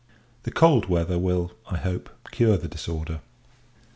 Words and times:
The 0.45 0.51
cold 0.51 0.85
weather 0.89 1.19
will, 1.19 1.51
I 1.69 1.77
hope, 1.77 2.09
cure 2.31 2.57
the 2.57 2.67
disorder. 2.67 3.21